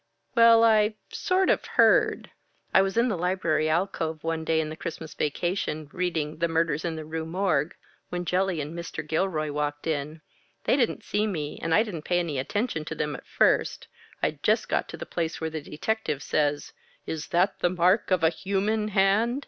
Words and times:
"Well, 0.33 0.63
I 0.63 0.95
sort 1.09 1.47
of 1.51 1.63
heard. 1.63 2.31
I 2.73 2.81
was 2.81 2.97
in 2.97 3.07
the 3.07 3.15
library 3.15 3.69
alcove 3.69 4.23
one 4.23 4.43
day 4.43 4.59
in 4.59 4.69
the 4.69 4.75
Christmas 4.75 5.13
vacation, 5.13 5.91
reading 5.93 6.37
the 6.37 6.47
'Murders 6.47 6.83
in 6.83 6.95
the 6.95 7.05
Rue 7.05 7.23
Morgue,' 7.23 7.75
when 8.09 8.25
Jelly 8.25 8.59
and 8.61 8.73
Mr. 8.75 9.07
Gilroy 9.07 9.51
walked 9.51 9.85
in. 9.85 10.21
They 10.63 10.75
didn't 10.75 11.03
see 11.03 11.27
me, 11.27 11.59
and 11.61 11.71
I 11.71 11.83
didn't 11.83 12.01
pay 12.01 12.17
any 12.17 12.39
attention 12.39 12.83
to 12.85 12.95
them 12.95 13.15
at 13.15 13.27
first 13.27 13.87
I'd 14.23 14.41
just 14.41 14.67
got 14.67 14.89
to 14.89 14.97
the 14.97 15.05
place 15.05 15.39
where 15.39 15.51
the 15.51 15.61
detective 15.61 16.23
says, 16.23 16.73
'Is 17.05 17.27
that 17.27 17.59
the 17.59 17.69
mark 17.69 18.09
of 18.09 18.23
a 18.23 18.29
human 18.29 18.87
hand?' 18.87 19.39